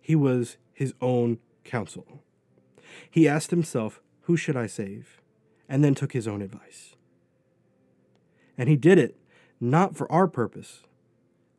he 0.01 0.17
was 0.17 0.57
his 0.73 0.95
own 1.01 1.39
counsel. 1.65 2.23
He 3.11 3.29
asked 3.29 3.51
himself, 3.51 4.01
Who 4.23 4.37
should 4.37 4.57
I 4.57 4.67
save? 4.67 5.21
and 5.69 5.85
then 5.85 5.95
took 5.95 6.13
his 6.13 6.27
own 6.27 6.43
advice. 6.43 6.97
And 8.59 8.69
he 8.69 8.75
did 8.75 8.99
it 8.99 9.17
not 9.61 9.97
for 9.97 10.11
our 10.11 10.27
purpose, 10.27 10.83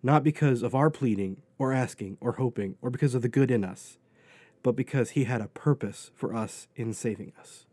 not 0.03 0.23
because 0.23 0.63
of 0.63 0.75
our 0.75 0.89
pleading 0.89 1.41
or 1.57 1.73
asking 1.73 2.17
or 2.19 2.33
hoping 2.33 2.75
or 2.81 2.89
because 2.89 3.15
of 3.15 3.21
the 3.21 3.29
good 3.29 3.51
in 3.51 3.63
us, 3.63 3.97
but 4.63 4.75
because 4.75 5.11
he 5.11 5.25
had 5.25 5.41
a 5.41 5.47
purpose 5.47 6.11
for 6.15 6.35
us 6.35 6.67
in 6.75 6.93
saving 6.93 7.33
us. 7.39 7.65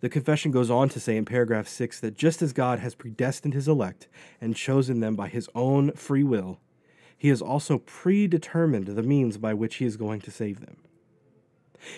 The 0.00 0.08
confession 0.08 0.52
goes 0.52 0.70
on 0.70 0.88
to 0.90 1.00
say 1.00 1.16
in 1.16 1.24
paragraph 1.24 1.66
6 1.66 2.00
that 2.00 2.16
just 2.16 2.40
as 2.40 2.52
God 2.52 2.78
has 2.78 2.94
predestined 2.94 3.54
his 3.54 3.66
elect 3.66 4.08
and 4.40 4.54
chosen 4.54 5.00
them 5.00 5.16
by 5.16 5.28
his 5.28 5.48
own 5.54 5.92
free 5.92 6.22
will, 6.22 6.60
he 7.16 7.28
has 7.28 7.42
also 7.42 7.78
predetermined 7.78 8.86
the 8.86 9.02
means 9.02 9.38
by 9.38 9.54
which 9.54 9.76
he 9.76 9.84
is 9.84 9.96
going 9.96 10.20
to 10.20 10.30
save 10.30 10.60
them. 10.60 10.76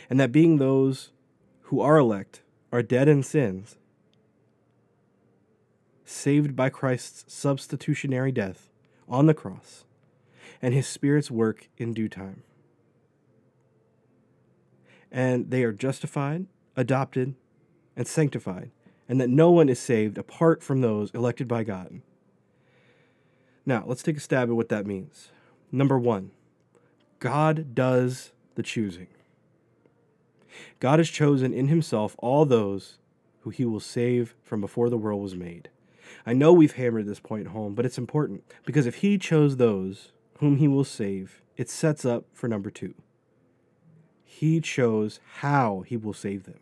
And 0.08 0.18
that 0.18 0.32
being 0.32 0.56
those 0.56 1.12
who 1.64 1.80
are 1.80 1.98
elect 1.98 2.42
are 2.72 2.82
dead 2.82 3.06
in 3.06 3.22
sins, 3.22 3.76
saved 6.10 6.56
by 6.56 6.68
Christ's 6.68 7.32
substitutionary 7.32 8.32
death 8.32 8.70
on 9.08 9.26
the 9.26 9.34
cross, 9.34 9.84
and 10.60 10.74
his 10.74 10.86
Spirit's 10.86 11.30
work 11.30 11.68
in 11.78 11.94
due 11.94 12.08
time. 12.08 12.42
And 15.10 15.50
they 15.50 15.64
are 15.64 15.72
justified, 15.72 16.46
adopted, 16.76 17.34
and 17.96 18.06
sanctified, 18.06 18.70
and 19.08 19.20
that 19.20 19.30
no 19.30 19.50
one 19.50 19.68
is 19.68 19.78
saved 19.78 20.18
apart 20.18 20.62
from 20.62 20.80
those 20.80 21.10
elected 21.12 21.48
by 21.48 21.64
God. 21.64 22.00
Now, 23.66 23.84
let's 23.86 24.02
take 24.02 24.16
a 24.16 24.20
stab 24.20 24.48
at 24.48 24.56
what 24.56 24.68
that 24.68 24.86
means. 24.86 25.30
Number 25.72 25.98
one, 25.98 26.30
God 27.18 27.74
does 27.74 28.32
the 28.54 28.62
choosing. 28.62 29.08
God 30.80 30.98
has 30.98 31.08
chosen 31.08 31.52
in 31.52 31.68
himself 31.68 32.16
all 32.18 32.44
those 32.44 32.98
who 33.40 33.50
he 33.50 33.64
will 33.64 33.80
save 33.80 34.34
from 34.42 34.60
before 34.60 34.90
the 34.90 34.98
world 34.98 35.22
was 35.22 35.34
made. 35.34 35.68
I 36.26 36.32
know 36.32 36.52
we've 36.52 36.74
hammered 36.74 37.06
this 37.06 37.20
point 37.20 37.48
home, 37.48 37.74
but 37.74 37.86
it's 37.86 37.98
important 37.98 38.44
because 38.64 38.86
if 38.86 38.96
he 38.96 39.18
chose 39.18 39.56
those 39.56 40.12
whom 40.38 40.56
he 40.56 40.68
will 40.68 40.84
save, 40.84 41.42
it 41.56 41.68
sets 41.68 42.04
up 42.04 42.24
for 42.32 42.48
number 42.48 42.70
two. 42.70 42.94
He 44.24 44.60
chose 44.60 45.20
how 45.40 45.84
he 45.86 45.96
will 45.96 46.14
save 46.14 46.44
them. 46.44 46.60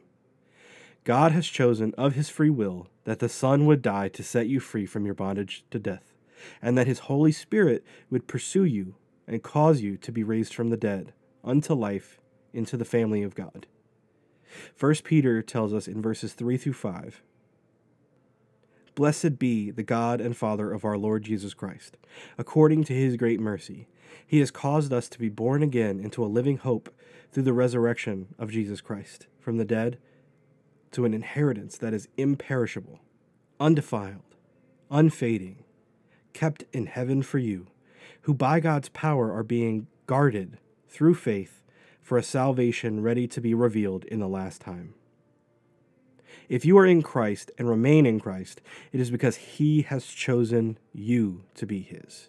God 1.05 1.33
has 1.33 1.47
chosen 1.47 1.95
of 1.97 2.15
his 2.15 2.29
free 2.29 2.51
will 2.51 2.89
that 3.05 3.21
the 3.21 3.29
Son 3.29 3.67
would 3.67 3.81
die 3.81 4.09
to 4.09 4.23
set 4.23 4.49
you 4.49 4.61
free 4.61 4.85
from 4.85 5.07
your 5.07 5.15
bondage 5.15 5.65
to 5.71 5.79
death 5.79 6.13
and 6.61 6.77
that 6.77 6.87
his 6.87 7.01
Holy 7.01 7.33
Spirit 7.33 7.85
would 8.11 8.27
pursue 8.27 8.65
you 8.65 8.95
and 9.27 9.43
cause 9.43 9.81
you 9.81 9.97
to 9.97 10.13
be 10.13 10.23
raised 10.23 10.55
from 10.55 10.71
the 10.71 10.77
dead 10.77 11.13
unto 11.45 11.75
life 11.75 12.21
into 12.53 12.77
the 12.77 12.85
family 12.85 13.23
of 13.23 13.35
God. 13.35 13.67
1 14.79 14.95
Peter 15.05 15.43
tells 15.43 15.75
us 15.75 15.87
in 15.87 16.03
verses 16.03 16.33
3 16.33 16.57
through 16.57 16.73
5 16.73 17.23
Blessed 18.99 19.39
be 19.39 19.71
the 19.71 19.85
God 19.85 20.21
and 20.21 20.37
Father 20.37 20.73
of 20.73 20.85
our 20.85 20.99
Lord 20.99 21.23
Jesus 21.23 21.55
Christ. 21.55 21.97
According 22.37 22.83
to 22.83 22.93
his 22.93 23.17
great 23.17 23.39
mercy, 23.39 23.87
he 24.27 24.41
has 24.41 24.51
caused 24.51 24.93
us 24.93 25.09
to 25.11 25.21
be 25.21 25.29
born 25.29 25.63
again 25.63 26.01
into 26.01 26.25
a 26.25 26.27
living 26.27 26.57
hope 26.57 26.93
through 27.31 27.45
the 27.45 27.53
resurrection 27.53 28.35
of 28.41 28.51
Jesus 28.51 28.81
Christ 28.81 29.29
from 29.39 29.57
the 29.57 29.65
dead 29.65 29.99
to 30.91 31.05
an 31.05 31.15
inheritance 31.15 31.79
that 31.79 31.95
is 31.95 32.09
imperishable, 32.17 32.99
undefiled, 33.61 34.35
unfading 34.91 35.63
kept 36.33 36.65
in 36.73 36.87
heaven 36.87 37.23
for 37.23 37.39
you, 37.39 37.69
who 38.23 38.35
by 38.35 38.59
God's 38.59 38.89
power 38.89 39.33
are 39.33 39.45
being 39.45 39.87
guarded 40.07 40.59
through 40.89 41.15
faith 41.15 41.63
for 42.03 42.19
a 42.19 42.23
salvation 42.25 43.01
ready 43.01 43.29
to 43.29 43.41
be 43.41 43.55
revealed 43.55 44.05
in 44.07 44.19
the 44.19 44.27
last 44.27 44.61
time. 44.61 44.95
If 46.49 46.65
you 46.65 46.79
are 46.79 46.87
in 46.87 47.03
Christ 47.03 47.51
and 47.59 47.69
remain 47.69 48.07
in 48.07 48.21
Christ, 48.21 48.61
it 48.93 49.01
is 49.01 49.11
because 49.11 49.37
He 49.37 49.83
has 49.83 50.07
chosen 50.07 50.79
you 50.93 51.45
to 51.55 51.67
be 51.67 51.81
His. 51.81 52.29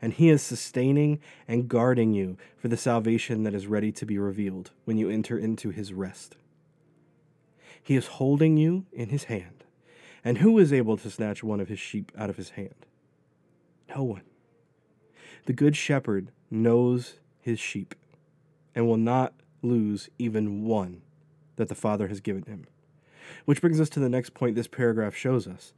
And 0.00 0.12
He 0.12 0.28
is 0.28 0.42
sustaining 0.42 1.20
and 1.46 1.68
guarding 1.68 2.12
you 2.12 2.36
for 2.56 2.68
the 2.68 2.76
salvation 2.76 3.42
that 3.44 3.54
is 3.54 3.66
ready 3.66 3.92
to 3.92 4.06
be 4.06 4.18
revealed 4.18 4.70
when 4.84 4.96
you 4.96 5.08
enter 5.08 5.38
into 5.38 5.70
His 5.70 5.92
rest. 5.92 6.36
He 7.82 7.96
is 7.96 8.06
holding 8.06 8.56
you 8.56 8.86
in 8.92 9.08
His 9.10 9.24
hand. 9.24 9.64
And 10.24 10.38
who 10.38 10.58
is 10.58 10.72
able 10.72 10.96
to 10.98 11.10
snatch 11.10 11.42
one 11.42 11.60
of 11.60 11.68
His 11.68 11.80
sheep 11.80 12.12
out 12.16 12.30
of 12.30 12.36
His 12.36 12.50
hand? 12.50 12.86
No 13.94 14.02
one. 14.04 14.22
The 15.46 15.52
Good 15.52 15.76
Shepherd 15.76 16.30
knows 16.50 17.16
his 17.40 17.58
sheep 17.58 17.94
and 18.74 18.86
will 18.86 18.96
not 18.96 19.34
lose 19.60 20.08
even 20.18 20.64
one 20.64 21.02
that 21.56 21.68
the 21.68 21.74
Father 21.74 22.08
has 22.08 22.20
given 22.20 22.44
him. 22.44 22.66
Which 23.44 23.60
brings 23.60 23.80
us 23.80 23.88
to 23.90 24.00
the 24.00 24.08
next 24.08 24.34
point 24.34 24.54
this 24.54 24.68
paragraph 24.68 25.14
shows 25.14 25.46
us. 25.46 25.72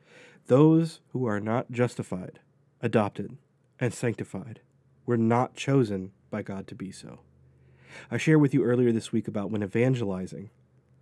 Those 0.46 1.00
who 1.12 1.26
are 1.26 1.40
not 1.40 1.70
justified, 1.70 2.40
adopted, 2.80 3.36
and 3.80 3.94
sanctified 3.94 4.60
were 5.06 5.16
not 5.16 5.54
chosen 5.54 6.12
by 6.30 6.42
God 6.42 6.66
to 6.68 6.74
be 6.74 6.90
so. 6.92 7.20
I 8.10 8.18
shared 8.18 8.40
with 8.40 8.54
you 8.54 8.64
earlier 8.64 8.92
this 8.92 9.12
week 9.12 9.28
about 9.28 9.50
when 9.50 9.62
evangelizing, 9.62 10.50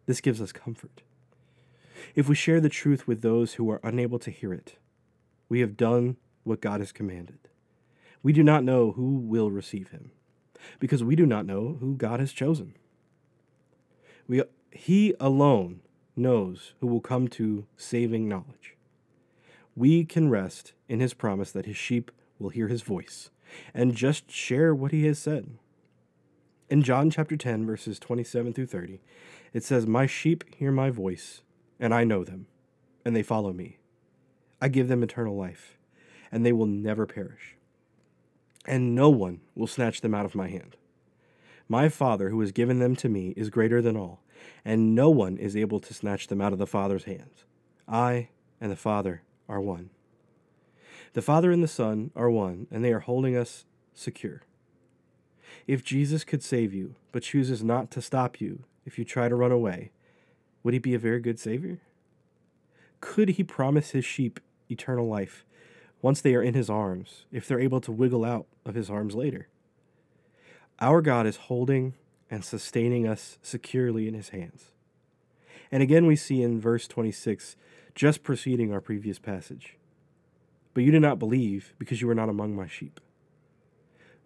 this 0.06 0.20
gives 0.20 0.40
us 0.40 0.52
comfort. 0.52 1.02
If 2.14 2.28
we 2.28 2.34
share 2.34 2.60
the 2.60 2.68
truth 2.68 3.06
with 3.06 3.22
those 3.22 3.54
who 3.54 3.70
are 3.70 3.80
unable 3.82 4.18
to 4.20 4.30
hear 4.30 4.52
it, 4.52 4.76
we 5.48 5.60
have 5.60 5.76
done 5.76 6.16
what 6.44 6.60
God 6.60 6.80
has 6.80 6.92
commanded. 6.92 7.38
We 8.22 8.32
do 8.32 8.42
not 8.42 8.64
know 8.64 8.92
who 8.92 9.16
will 9.16 9.50
receive 9.50 9.88
him, 9.88 10.12
because 10.78 11.02
we 11.02 11.16
do 11.16 11.26
not 11.26 11.46
know 11.46 11.76
who 11.80 11.96
God 11.96 12.20
has 12.20 12.32
chosen. 12.32 12.74
We, 14.28 14.42
he 14.70 15.14
alone 15.18 15.80
knows 16.16 16.74
who 16.80 16.86
will 16.86 17.00
come 17.00 17.28
to 17.28 17.66
saving 17.76 18.28
knowledge. 18.28 18.76
We 19.74 20.04
can 20.04 20.28
rest 20.28 20.72
in 20.88 21.00
his 21.00 21.14
promise 21.14 21.52
that 21.52 21.66
his 21.66 21.76
sheep 21.76 22.10
will 22.38 22.50
hear 22.50 22.68
his 22.68 22.82
voice 22.82 23.30
and 23.74 23.94
just 23.94 24.30
share 24.30 24.74
what 24.74 24.92
he 24.92 25.06
has 25.06 25.18
said. 25.18 25.58
In 26.68 26.82
John 26.82 27.10
chapter 27.10 27.36
10, 27.36 27.66
verses 27.66 27.98
27 27.98 28.52
through 28.52 28.66
30, 28.66 29.00
it 29.52 29.64
says, 29.64 29.86
My 29.86 30.06
sheep 30.06 30.44
hear 30.54 30.72
my 30.72 30.90
voice, 30.90 31.42
and 31.78 31.92
I 31.92 32.04
know 32.04 32.24
them, 32.24 32.46
and 33.04 33.14
they 33.14 33.22
follow 33.22 33.52
me. 33.52 33.78
I 34.60 34.68
give 34.68 34.88
them 34.88 35.02
eternal 35.02 35.36
life, 35.36 35.76
and 36.30 36.46
they 36.46 36.52
will 36.52 36.66
never 36.66 37.06
perish 37.06 37.56
and 38.64 38.94
no 38.94 39.10
one 39.10 39.40
will 39.54 39.66
snatch 39.66 40.00
them 40.00 40.14
out 40.14 40.24
of 40.24 40.34
my 40.34 40.48
hand. 40.48 40.76
My 41.72 41.88
Father, 41.88 42.28
who 42.28 42.40
has 42.40 42.52
given 42.52 42.80
them 42.80 42.94
to 42.96 43.08
me, 43.08 43.32
is 43.34 43.48
greater 43.48 43.80
than 43.80 43.96
all, 43.96 44.20
and 44.62 44.94
no 44.94 45.08
one 45.08 45.38
is 45.38 45.56
able 45.56 45.80
to 45.80 45.94
snatch 45.94 46.26
them 46.26 46.38
out 46.38 46.52
of 46.52 46.58
the 46.58 46.66
Father's 46.66 47.04
hands. 47.04 47.46
I 47.88 48.28
and 48.60 48.70
the 48.70 48.76
Father 48.76 49.22
are 49.48 49.58
one. 49.58 49.88
The 51.14 51.22
Father 51.22 51.50
and 51.50 51.62
the 51.62 51.66
Son 51.66 52.10
are 52.14 52.28
one, 52.28 52.66
and 52.70 52.84
they 52.84 52.92
are 52.92 52.98
holding 53.00 53.34
us 53.34 53.64
secure. 53.94 54.42
If 55.66 55.82
Jesus 55.82 56.24
could 56.24 56.42
save 56.42 56.74
you, 56.74 56.94
but 57.10 57.22
chooses 57.22 57.64
not 57.64 57.90
to 57.92 58.02
stop 58.02 58.38
you 58.38 58.64
if 58.84 58.98
you 58.98 59.06
try 59.06 59.30
to 59.30 59.34
run 59.34 59.50
away, 59.50 59.92
would 60.62 60.74
he 60.74 60.78
be 60.78 60.92
a 60.92 60.98
very 60.98 61.20
good 61.20 61.40
Savior? 61.40 61.80
Could 63.00 63.30
he 63.30 63.42
promise 63.42 63.92
his 63.92 64.04
sheep 64.04 64.40
eternal 64.70 65.08
life 65.08 65.46
once 66.02 66.20
they 66.20 66.34
are 66.34 66.42
in 66.42 66.52
his 66.52 66.68
arms, 66.68 67.24
if 67.32 67.48
they're 67.48 67.58
able 67.58 67.80
to 67.80 67.92
wiggle 67.92 68.26
out 68.26 68.46
of 68.66 68.74
his 68.74 68.90
arms 68.90 69.14
later. 69.14 69.48
Our 70.82 71.00
God 71.00 71.28
is 71.28 71.36
holding 71.36 71.94
and 72.28 72.44
sustaining 72.44 73.06
us 73.06 73.38
securely 73.40 74.08
in 74.08 74.14
his 74.14 74.30
hands. 74.30 74.72
And 75.70 75.80
again, 75.80 76.06
we 76.06 76.16
see 76.16 76.42
in 76.42 76.60
verse 76.60 76.88
26, 76.88 77.54
just 77.94 78.24
preceding 78.24 78.72
our 78.72 78.80
previous 78.80 79.20
passage. 79.20 79.78
But 80.74 80.82
you 80.82 80.90
did 80.90 81.02
not 81.02 81.20
believe 81.20 81.72
because 81.78 82.00
you 82.00 82.08
were 82.08 82.16
not 82.16 82.28
among 82.28 82.56
my 82.56 82.66
sheep. 82.66 82.98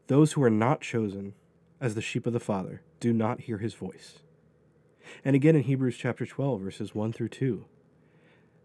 Those 0.06 0.32
who 0.32 0.42
are 0.42 0.50
not 0.50 0.80
chosen 0.80 1.34
as 1.78 1.94
the 1.94 2.00
sheep 2.00 2.26
of 2.26 2.32
the 2.32 2.40
Father 2.40 2.80
do 3.00 3.12
not 3.12 3.42
hear 3.42 3.58
his 3.58 3.74
voice. 3.74 4.20
And 5.26 5.36
again 5.36 5.56
in 5.56 5.64
Hebrews 5.64 5.98
chapter 5.98 6.24
12, 6.24 6.62
verses 6.62 6.94
1 6.94 7.12
through 7.12 7.28
2 7.28 7.66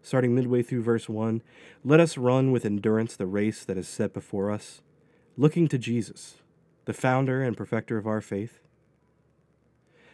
starting 0.02 0.34
midway 0.34 0.62
through 0.62 0.82
verse 0.82 1.08
1 1.08 1.42
Let 1.84 2.00
us 2.00 2.18
run 2.18 2.50
with 2.50 2.64
endurance 2.64 3.14
the 3.14 3.26
race 3.26 3.64
that 3.64 3.78
is 3.78 3.86
set 3.86 4.12
before 4.12 4.50
us, 4.50 4.82
looking 5.36 5.68
to 5.68 5.78
Jesus, 5.78 6.41
the 6.84 6.92
founder 6.92 7.42
and 7.42 7.56
perfecter 7.56 7.96
of 7.96 8.06
our 8.06 8.20
faith. 8.20 8.60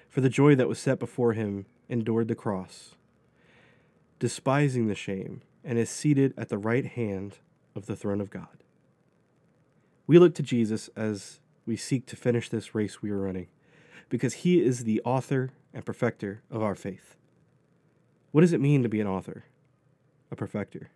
For 0.09 0.21
the 0.21 0.29
joy 0.29 0.55
that 0.55 0.69
was 0.69 0.79
set 0.79 0.99
before 0.99 1.33
him 1.33 1.67
endured 1.89 2.29
the 2.29 2.35
cross, 2.35 2.95
despising 4.19 4.87
the 4.87 4.95
shame, 4.95 5.43
and 5.65 5.79
is 5.79 5.91
seated 5.91 6.35
at 6.37 6.49
the 6.49 6.59
right 6.59 6.87
hand 6.87 7.39
of 7.75 7.87
the 7.87 7.97
throne 7.97 8.21
of 8.21 8.31
God. 8.31 8.65
We 10.07 10.19
look 10.19 10.35
to 10.37 10.43
Jesus 10.43 10.89
as 10.97 11.41
we 11.67 11.77
seek 11.77 12.07
to 12.07 12.17
finish 12.17 12.49
this 12.49 12.75
race 12.75 13.03
we 13.03 13.11
are 13.11 13.21
running, 13.21 13.49
because 14.09 14.35
he 14.35 14.63
is 14.63 14.85
the 14.85 15.03
author 15.05 15.51
and 15.75 15.85
perfecter 15.85 16.43
of 16.51 16.63
our 16.63 16.75
faith. 16.75 17.17
What 18.33 18.41
does 18.41 18.53
it 18.53 18.61
mean 18.61 18.83
to 18.83 18.89
be 18.89 19.01
an 19.01 19.07
author? 19.07 19.45
a 20.31 20.37
perfecter. 20.37 20.91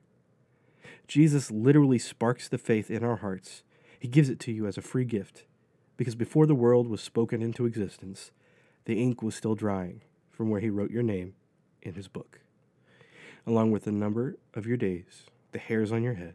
Jesus 1.07 1.51
literally 1.51 1.99
sparks 1.99 2.49
the 2.49 2.59
faith 2.59 2.91
in 2.91 3.05
our 3.05 3.17
hearts. 3.17 3.63
He 3.99 4.09
gives 4.09 4.29
it 4.29 4.41
to 4.41 4.53
you 4.53 4.67
as 4.67 4.77
a 4.77 4.83
free 4.83 5.05
gift 5.05 5.45
because 6.03 6.17
before 6.17 6.47
the 6.47 6.55
world 6.57 6.89
was 6.89 7.01
spoken 7.01 7.41
into 7.41 7.65
existence, 7.65 8.33
the 8.87 9.01
ink 9.01 9.23
was 9.23 9.37
still 9.37 9.55
drying 9.55 10.03
from 10.33 10.51
where 10.51 10.59
he 10.59 10.69
wrote 10.69 10.91
your 10.91 11.05
name 11.05 11.33
in 11.81 11.95
his 11.95 12.09
book, 12.09 12.41
along 13.47 13.71
with 13.71 13.85
the 13.85 13.93
number 13.93 14.37
of 14.53 14.67
your 14.67 14.77
days, 14.77 15.27
the 15.53 15.61
hairs 15.61 15.93
on 15.93 16.03
your 16.03 16.15
head. 16.15 16.35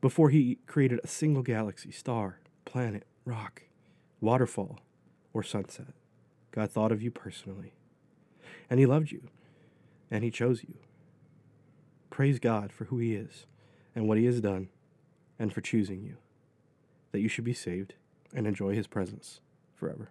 Before 0.00 0.30
he 0.30 0.58
created 0.68 1.00
a 1.02 1.08
single 1.08 1.42
galaxy, 1.42 1.90
star, 1.90 2.38
planet, 2.64 3.04
rock, 3.24 3.64
waterfall, 4.20 4.78
or 5.32 5.42
sunset, 5.42 5.92
God 6.52 6.70
thought 6.70 6.92
of 6.92 7.02
you 7.02 7.10
personally. 7.10 7.72
And 8.70 8.78
he 8.78 8.86
loved 8.86 9.10
you, 9.10 9.22
and 10.12 10.22
he 10.22 10.30
chose 10.30 10.62
you. 10.62 10.76
Praise 12.08 12.38
God 12.38 12.70
for 12.70 12.84
who 12.84 12.98
He 12.98 13.16
is 13.16 13.46
and 13.96 14.06
what 14.06 14.16
He 14.16 14.26
has 14.26 14.40
done, 14.40 14.68
and 15.40 15.52
for 15.52 15.60
choosing 15.60 16.04
you, 16.04 16.18
that 17.10 17.18
you 17.18 17.26
should 17.28 17.42
be 17.42 17.52
saved 17.52 17.94
and 18.34 18.46
enjoy 18.46 18.74
His 18.74 18.86
presence 18.86 19.40
forever. 19.74 20.10